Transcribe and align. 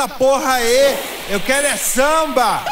essa 0.00 0.08
porra 0.08 0.54
aí. 0.54 0.98
Eu 1.28 1.40
quero 1.40 1.66
é 1.66 1.76
samba. 1.76 2.64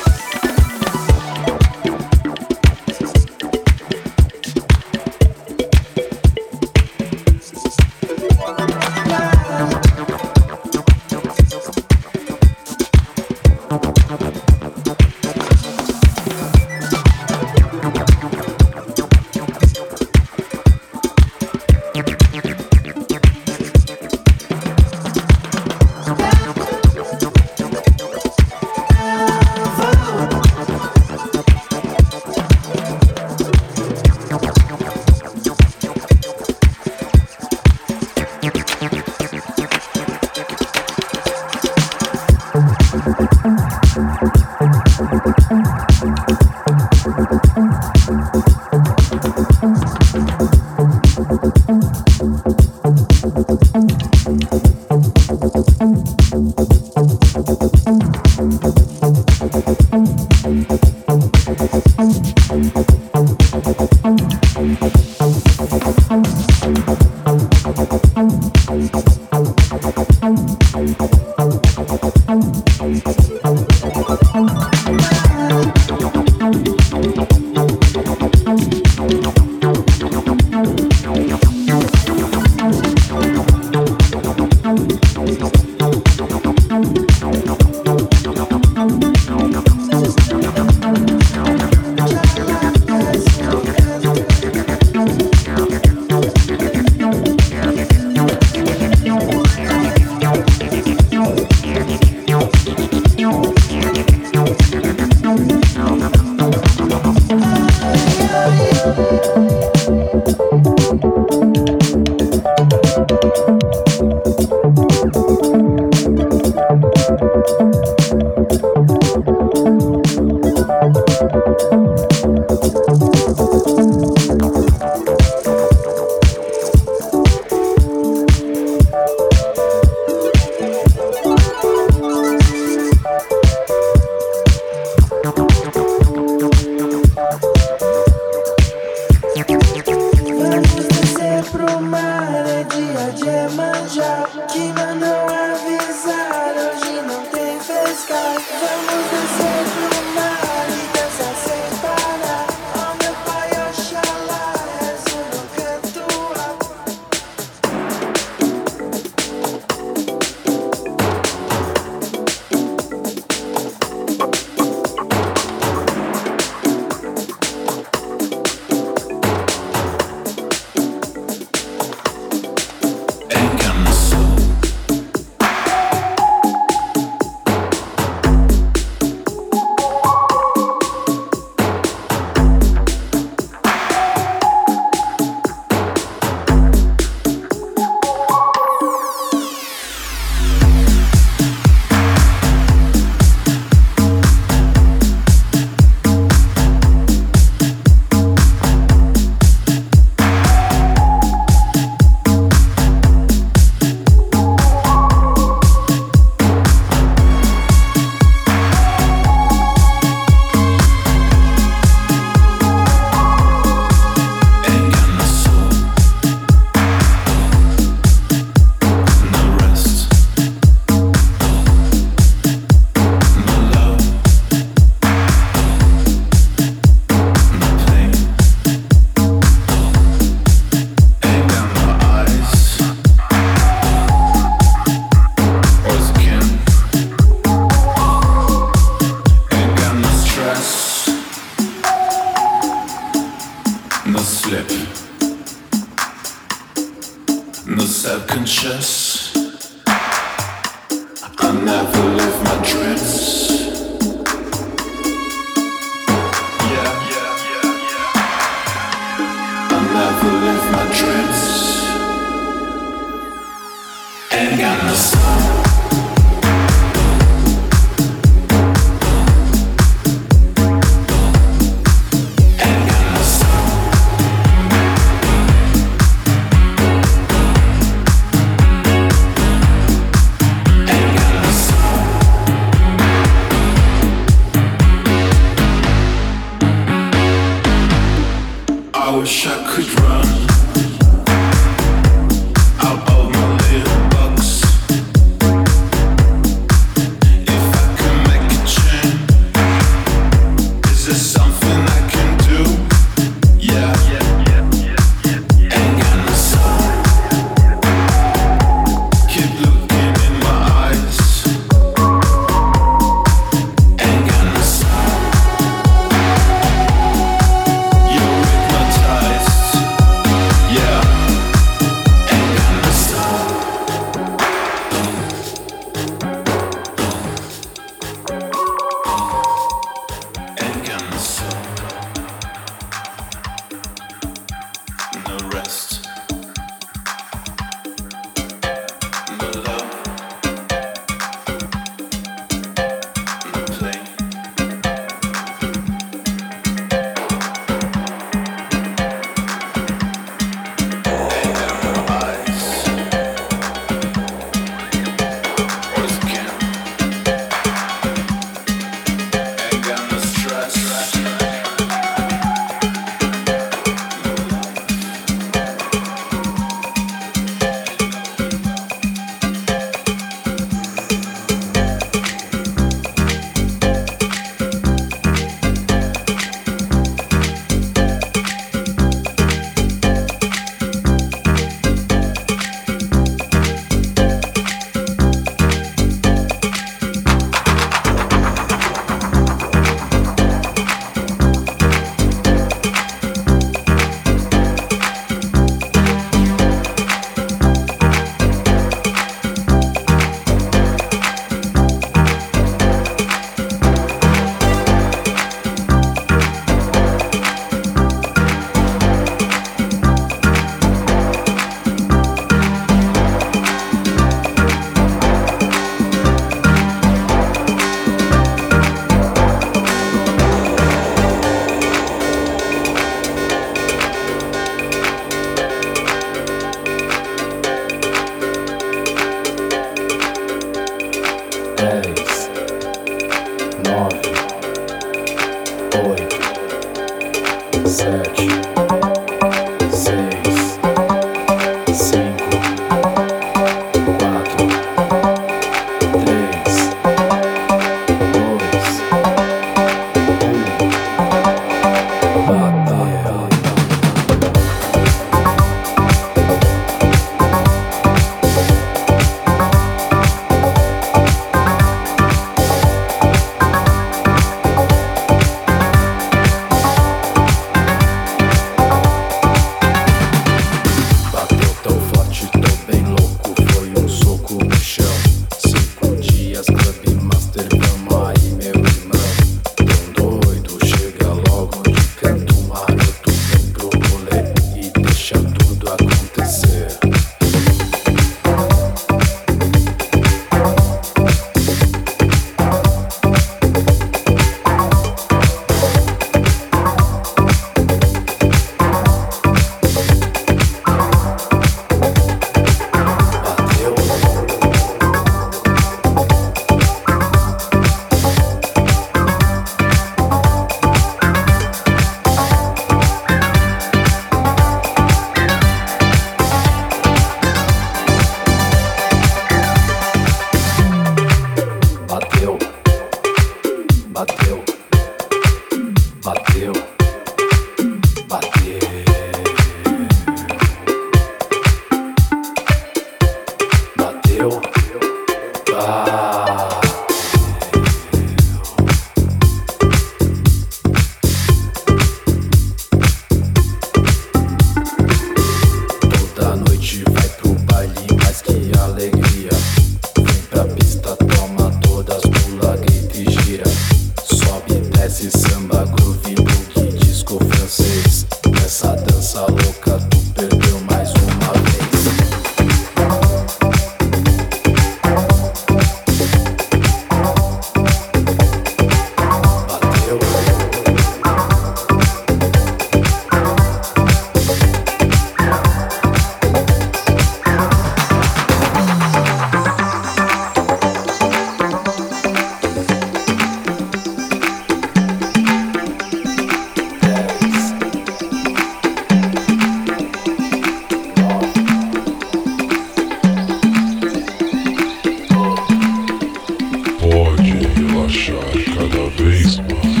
marcha 598.11 598.33
cada 598.75 599.07
a 599.07 599.09
mais. 599.11 600.00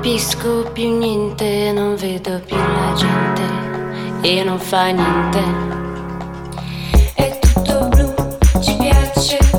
capisco 0.00 0.70
più 0.72 0.96
niente, 0.96 1.72
non 1.72 1.96
vedo 1.96 2.40
più 2.46 2.56
la 2.56 2.92
gente 2.94 3.42
e 4.22 4.44
non 4.44 4.56
fa 4.60 4.90
niente. 4.90 5.42
È 7.14 7.36
tutto 7.40 7.88
blu, 7.88 8.14
ci 8.60 8.76
piace. 8.76 9.57